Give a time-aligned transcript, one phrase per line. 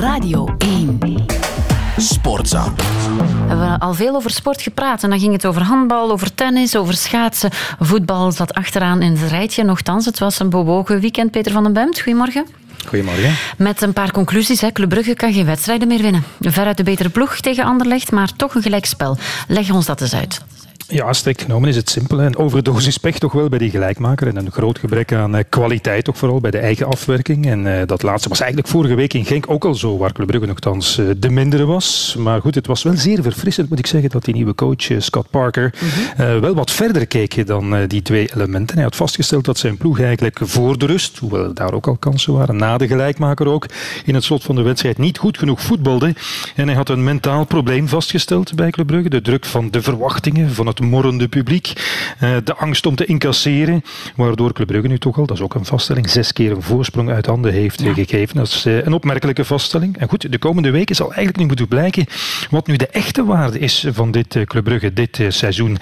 [0.00, 0.98] Radio 1.
[1.96, 2.72] Sportza.
[2.74, 5.02] We hebben al veel over sport gepraat.
[5.02, 7.50] En dan ging het over handbal, over tennis, over schaatsen.
[7.78, 9.64] Voetbal zat achteraan in het rijtje.
[9.64, 11.30] Nochtans, het was een bewogen weekend.
[11.30, 12.46] Peter van den Bemt, goedemorgen.
[12.86, 13.34] Goedemorgen.
[13.56, 14.60] Met een paar conclusies.
[14.60, 14.72] Hè.
[14.72, 16.24] Club Brugge kan geen wedstrijden meer winnen.
[16.40, 19.16] Veruit de betere ploeg tegen Anderlecht, maar toch een gelijkspel.
[19.48, 20.40] Leg ons dat eens uit.
[20.90, 22.20] Ja, strikt genomen is het simpel.
[22.20, 24.26] Een overdosis pech toch wel bij die gelijkmaker.
[24.28, 27.46] En een groot gebrek aan eh, kwaliteit toch vooral bij de eigen afwerking.
[27.46, 30.26] En uh, dat laatste was eigenlijk vorige week in Genk ook al zo, waar Club
[30.26, 32.16] Brugge nogthans uh, de mindere was.
[32.18, 35.30] Maar goed, het was wel zeer verfrissend, moet ik zeggen, dat die nieuwe coach Scott
[35.30, 35.74] Parker
[36.16, 36.40] -hmm.
[36.40, 38.74] wel wat verder keek dan die twee elementen.
[38.74, 42.32] Hij had vastgesteld dat zijn ploeg eigenlijk voor de rust, hoewel daar ook al kansen
[42.32, 43.66] waren, na de gelijkmaker ook,
[44.04, 46.14] in het slot van de wedstrijd niet goed genoeg voetbalde.
[46.54, 49.08] En hij had een mentaal probleem vastgesteld bij Club Brugge.
[49.08, 51.72] De druk van de verwachtingen, van het morrende publiek.
[52.22, 53.82] Uh, de angst om te incasseren,
[54.16, 57.10] waardoor Club Brugge nu toch al, dat is ook een vaststelling, zes keer een voorsprong
[57.10, 57.92] uit handen heeft ja.
[57.92, 58.36] gegeven.
[58.36, 59.98] Dat is uh, een opmerkelijke vaststelling.
[59.98, 62.06] En goed, de komende weken zal eigenlijk nu moeten blijken
[62.50, 65.78] wat nu de echte waarde is van dit uh, Club Brugge, dit seizoen.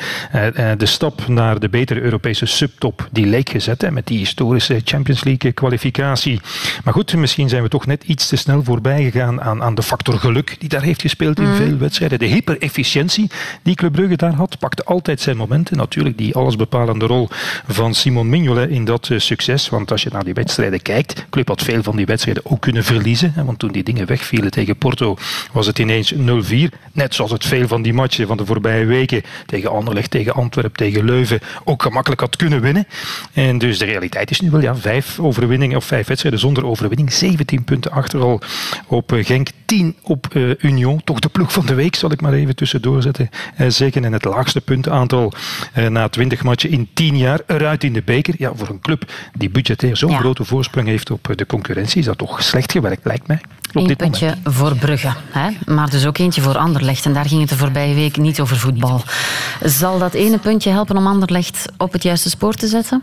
[0.77, 5.53] de stap naar de betere Europese subtop, die leek gezet met die historische Champions League
[5.53, 6.41] kwalificatie.
[6.85, 9.83] Maar goed, misschien zijn we toch net iets te snel voorbij gegaan aan, aan de
[9.83, 11.55] factor geluk die daar heeft gespeeld in mm.
[11.55, 12.19] veel wedstrijden.
[12.19, 13.31] De hyperefficiëntie
[13.63, 15.77] die Club Brugge daar had, pakte altijd zijn momenten.
[15.77, 17.29] Natuurlijk die allesbepalende rol
[17.67, 19.69] van Simon Mignolet in dat uh, succes.
[19.69, 22.84] Want als je naar die wedstrijden kijkt, Club had veel van die wedstrijden ook kunnen
[22.84, 23.33] verliezen.
[23.45, 25.17] Want toen die dingen wegvielen tegen Porto
[25.53, 26.17] was het ineens 0-4.
[26.92, 30.77] Net zoals het veel van die matchen van de voorbije weken tegen Anderlecht, tegen Antwerpen,
[30.77, 32.87] tegen Leuven ook gemakkelijk had kunnen winnen.
[33.33, 37.12] En dus de realiteit is nu wel ja, vijf overwinningen of vijf wedstrijden zonder overwinning.
[37.12, 38.41] 17 punten achter al
[38.87, 41.05] op uh, Genk, 10 op uh, Union.
[41.05, 43.31] Toch de ploeg van de week zal ik maar even tussendoor zetten.
[43.69, 44.05] zeggen.
[44.05, 45.33] En het laagste puntaantal
[45.73, 48.35] eh, na 20 matchen in 10 jaar eruit in de beker.
[48.39, 50.19] Ja, voor een club die budgetair zo'n ja.
[50.19, 53.41] grote voorsprong heeft op de concurrentie, is dat toch slecht gewerkt, lijkt mij.
[53.73, 54.57] Eén puntje moment.
[54.57, 55.51] voor Brugge, hè?
[55.75, 57.05] maar dus ook eentje voor Anderlecht.
[57.05, 59.03] En daar ging het de voorbije week niet over voetbal.
[59.65, 63.03] Zal dat ene puntje helpen om Anderlecht op het juiste spoor te zetten?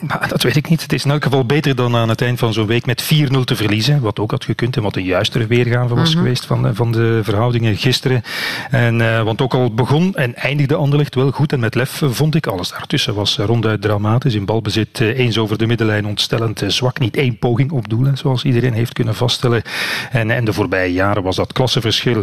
[0.00, 0.82] Maar dat weet ik niet.
[0.82, 3.44] Het is in elk geval beter dan aan het eind van zo'n week met 4-0
[3.44, 4.00] te verliezen.
[4.00, 6.22] Wat ook had gekund en wat een juistere weergave was mm -hmm.
[6.22, 8.22] geweest van, van de verhoudingen gisteren.
[8.70, 12.34] En, uh, want ook al begon en eindigde Anderlecht wel goed en met lef vond
[12.34, 12.46] ik.
[12.46, 14.34] Alles daartussen was ronduit dramatisch.
[14.34, 16.98] In balbezit uh, eens over de middenlijn ontstellend uh, zwak.
[16.98, 19.62] Niet één poging op doelen, zoals iedereen heeft kunnen vaststellen.
[20.10, 22.22] En, en de voorbije jaren was dat klassenverschil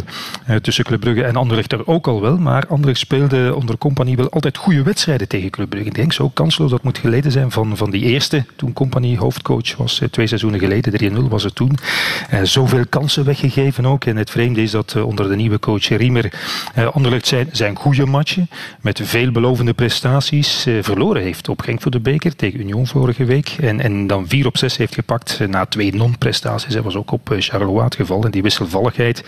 [0.62, 2.38] tussen Club Brugge en Anderlecht er ook al wel.
[2.38, 5.88] Maar Anderlecht speelde onder compagnie wel altijd goede wedstrijden tegen Club Brugge.
[5.88, 9.76] Ik denk zo kansloos dat moet geleden zijn van, van die eerste, toen Compagnie hoofdcoach
[9.76, 11.78] was, twee seizoenen geleden, 3-0 was het toen.
[12.32, 14.04] Uh, zoveel kansen weggegeven ook.
[14.04, 16.32] En het vreemde is dat uh, onder de nieuwe coach Riemer
[16.92, 18.48] Anderlecht zijn, zijn goede matchen,
[18.80, 23.56] met veelbelovende prestaties, verloren heeft op Genk voor de beker tegen Union vorige week.
[23.60, 26.74] En, en dan 4 op 6 heeft gepakt na twee non-prestaties.
[26.74, 28.24] Hij was ook op Charleroi het geval.
[28.24, 29.24] En die wisselvalligheid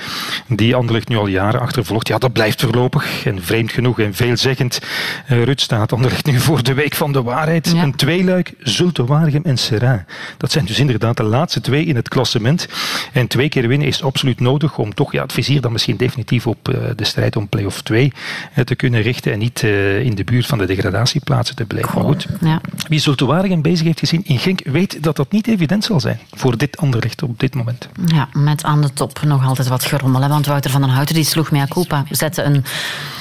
[0.49, 3.27] die Anderlecht nu al jaren achtervolgt, ja, dat blijft voorlopig.
[3.27, 4.81] En vreemd genoeg en veelzeggend,
[5.27, 7.73] Rut staat Anderlecht nu voor de week van de waarheid.
[7.75, 7.83] Ja.
[7.83, 10.07] Een tweeluik, Zulte Waregem en Serrain.
[10.37, 12.69] Dat zijn dus inderdaad de laatste twee in het klassement.
[13.13, 16.47] En twee keer winnen is absoluut nodig om toch ja, het vizier dan misschien definitief
[16.47, 18.13] op uh, de strijd om play-off 2
[18.57, 21.95] uh, te kunnen richten en niet uh, in de buurt van de degradatieplaatsen te blijven.
[21.95, 22.61] Maar goed, ja.
[22.89, 26.19] wie Zulte Waregem bezig heeft gezien in Genk weet dat dat niet evident zal zijn
[26.31, 27.89] voor dit Anderlecht op dit moment.
[28.07, 30.23] Ja, met aan de top nog altijd wat gerommel.
[30.23, 30.29] Hè?
[30.29, 32.05] Want Wouter van den Houten die sloeg mea culpa.
[32.11, 32.65] Zette een,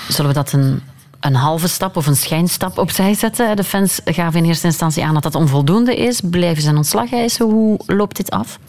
[0.08, 0.82] zullen we dat een
[1.20, 3.56] een halve stap of een schijnstap opzij zetten.
[3.56, 6.22] De fans gaven in eerste instantie aan dat dat onvoldoende is.
[6.24, 7.46] Blijven ze ontslag eisen?
[7.46, 8.60] Hoe loopt dit af?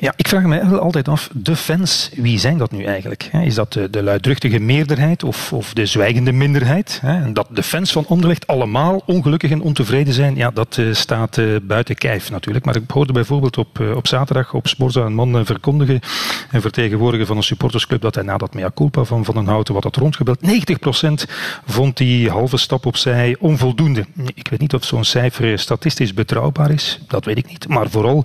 [0.00, 3.30] Ja, ik vraag me altijd af, de fans, wie zijn dat nu eigenlijk?
[3.32, 7.02] Is dat de, de luidruchtige meerderheid of, of de zwijgende minderheid?
[7.32, 11.56] Dat de fans van Anderlecht allemaal ongelukkig en ontevreden zijn, ja, dat uh, staat uh,
[11.62, 12.64] buiten kijf natuurlijk.
[12.64, 16.00] Maar ik hoorde bijvoorbeeld op, uh, op zaterdag op Sporza een man verkondigen
[16.50, 19.74] en vertegenwoordiger van een supportersclub dat hij na dat mea culpa van Van den Houten
[19.74, 21.30] wat had rondgebeld, 90%
[21.66, 24.04] vond die halve stap opzij onvoldoende.
[24.34, 27.68] Ik weet niet of zo'n cijfer statistisch betrouwbaar is, dat weet ik niet.
[27.68, 28.24] Maar vooral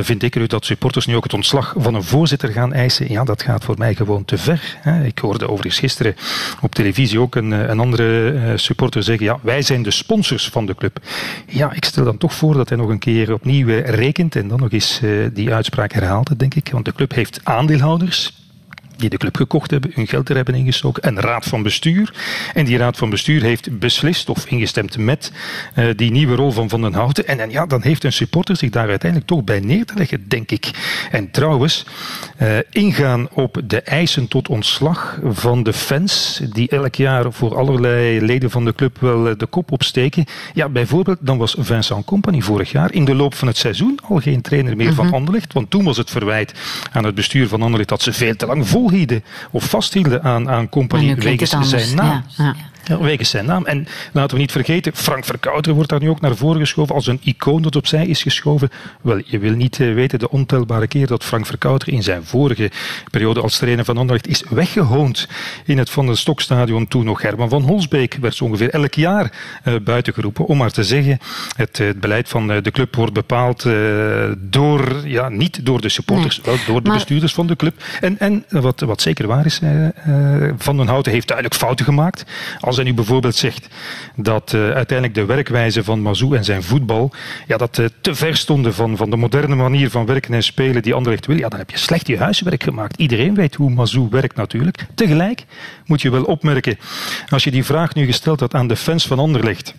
[0.00, 3.24] vind ik er dat supporters nu ook het ontslag van een voorzitter gaan eisen, ja,
[3.24, 4.78] dat gaat voor mij gewoon te ver.
[5.04, 6.16] Ik hoorde overigens gisteren
[6.60, 10.74] op televisie ook een, een andere supporter zeggen, ja, wij zijn de sponsors van de
[10.74, 10.98] club.
[11.46, 14.60] Ja, ik stel dan toch voor dat hij nog een keer opnieuw rekent en dan
[14.60, 15.00] nog eens
[15.32, 16.68] die uitspraak herhaalt, denk ik.
[16.72, 18.45] Want de club heeft aandeelhouders
[18.96, 22.14] die de club gekocht hebben, hun geld er hebben ingestoken, een raad van bestuur.
[22.54, 25.32] En die raad van bestuur heeft beslist of ingestemd met
[25.74, 27.26] uh, die nieuwe rol van Van den Houten.
[27.26, 30.28] En, en, ja, dan heeft een supporter zich daar uiteindelijk toch bij neer te leggen,
[30.28, 30.70] denk ik.
[31.10, 31.86] En trouwens,
[32.42, 38.20] uh, ingaan op de eisen tot ontslag van de fans, die elk jaar voor allerlei
[38.20, 40.24] leden van de club wel eh, de kop opsteken.
[40.54, 44.18] Ja, bijvoorbeeld, dan was Vincent Company vorig jaar in de loop van het seizoen al
[44.18, 44.96] geen trainer meer mm -hmm.
[44.96, 45.14] van mhm.
[45.14, 45.52] Anderlecht.
[45.52, 46.54] Want toen was het verwijt
[46.92, 50.68] aan het bestuur van Anderlecht dat ze veel te lang volhielden of vasthielden aan, aan
[50.68, 52.22] Company wegens zijn naam.
[52.36, 52.54] Ja, ja.
[52.88, 53.64] Ja, wegens zijn naam.
[53.64, 57.06] En laten we niet vergeten, Frank Verkouter wordt daar nu ook naar voren geschoven als
[57.06, 58.70] een icoon dat opzij is geschoven.
[59.02, 62.70] Wel, je wil niet eh, weten de ontelbare keer dat Frank Verkouter in zijn vorige
[63.10, 65.28] periode als trainer van Anderlecht is weggehoond
[65.64, 66.88] in het Van den Stokstadion.
[66.88, 69.32] Toen nog Herman van Holsbeek werd zo ongeveer elk jaar
[69.64, 70.46] uh, buiten geroepen.
[70.46, 71.18] Om maar te zeggen,
[71.56, 73.66] het, het beleid van de club wordt bepaald
[74.38, 76.56] door, ja, niet door de supporters, nee.
[76.56, 76.96] wel door de maar...
[76.96, 77.82] bestuurders van de club.
[78.00, 79.60] En, en wat, wat zeker waar is,
[80.56, 82.24] Van den Houten heeft duidelijk fouten gemaakt.
[82.60, 83.68] Als hij nu bijvoorbeeld zegt
[84.16, 87.12] dat uh, uiteindelijk de werkwijze van Mazou en zijn voetbal
[87.46, 90.82] ja, dat, uh, te ver stonden van, van de moderne manier van werken en spelen
[90.82, 92.96] die Anderlecht wil, ja, dan heb je slecht je huiswerk gemaakt.
[92.96, 94.86] Iedereen weet hoe Mazou werkt natuurlijk.
[94.94, 95.44] Tegelijk
[95.86, 96.78] moet je wel opmerken,
[97.28, 99.74] als je die vraag nu gesteld had aan de fans van Anderlecht,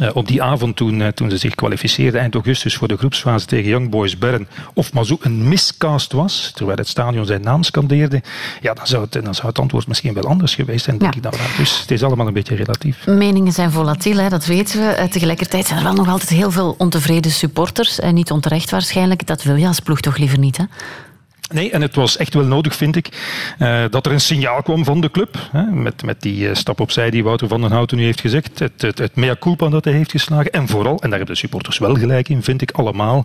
[0.00, 3.46] uh, op die avond toen, uh, toen ze zich kwalificeerden eind augustus voor de groepsfase
[3.46, 8.22] tegen Young Boys Bern, of Mazou een miscast was, terwijl het stadion zijn naam scandeerde,
[8.60, 11.16] ja, dan zou het, dan zou het antwoord misschien wel anders geweest zijn, denk ja.
[11.16, 11.40] ik dan.
[11.56, 13.06] Dus het is allemaal een beetje relatief.
[13.06, 14.96] Meningen zijn volatiel, hè, dat weten we.
[14.98, 19.26] Uh, tegelijkertijd zijn er wel nog altijd heel veel ontevreden supporters, en niet onterecht waarschijnlijk.
[19.26, 20.64] Dat wil je als ploeg toch liever niet, hè?
[21.52, 23.08] Nee, en het was echt wel nodig, vind ik,
[23.58, 25.36] uh, dat er een signaal kwam van de club.
[25.50, 28.58] Hè, met, met die uh, stap opzij die Wouter van den Houten nu heeft gezegd.
[28.58, 30.50] Het, het, mea culpa dat hij heeft geslagen.
[30.50, 33.24] En vooral, en daar hebben de supporters wel gelijk in, vind ik allemaal,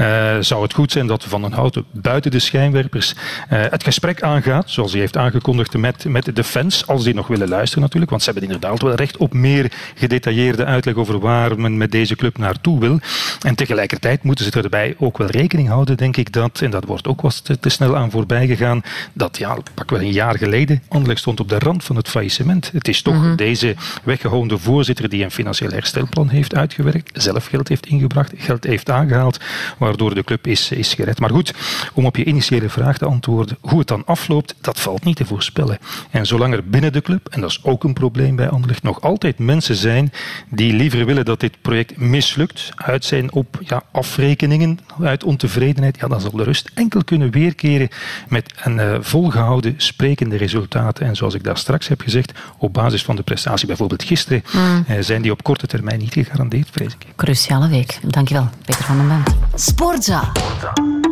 [0.00, 3.14] uh, zou het goed zijn dat Van den Houten buiten de schijnwerpers
[3.48, 7.48] het gesprek aangaat, zoals hij heeft aangekondigd met, met de fans, als die nog willen
[7.48, 8.10] luisteren natuurlijk.
[8.10, 12.16] Want ze hebben inderdaad wel recht op meer gedetailleerde uitleg over waar men met deze
[12.16, 12.98] club naartoe wil.
[13.40, 17.06] En tegelijkertijd moeten ze erbij ook wel rekening houden, denk ik, dat, en dat wordt
[17.06, 18.82] ook wat te snel aan voorbij gegaan
[19.12, 22.70] dat, ja, pak wel een jaar geleden, Anderlecht stond op de rand van het faillissement.
[22.72, 23.36] Het is toch mm -hmm.
[23.36, 28.90] deze weggehoonde voorzitter die een financieel herstelplan heeft uitgewerkt, zelf geld heeft ingebracht, geld heeft
[28.90, 29.40] aangehaald,
[29.78, 31.20] waardoor de club is, is gered.
[31.20, 31.54] Maar goed,
[31.94, 35.24] om op je initiële vraag te antwoorden, hoe het dan afloopt, dat valt niet te
[35.24, 35.78] voorspellen.
[36.10, 39.00] En zolang er binnen de club, en dat is ook een probleem bij Anderlecht, nog
[39.00, 40.12] altijd mensen zijn
[40.48, 46.08] die liever willen dat dit project mislukt, uit zijn op ja, afrekeningen, uit ontevredenheid, ja,
[46.08, 47.45] dan zal de rust enkel kunnen weer
[48.28, 51.06] met een uh, volgehouden sprekende resultaten.
[51.06, 54.84] En zoals ik daar straks heb gezegd, op basis van de prestatie bijvoorbeeld gisteren, mm.
[54.90, 57.06] uh, zijn die op korte termijn niet gegarandeerd, vrees ik.
[57.16, 57.98] Cruciale week.
[58.02, 59.36] Dankjewel, Peter van den Bent.
[59.54, 60.32] Sportza.
[60.32, 61.05] Sportza.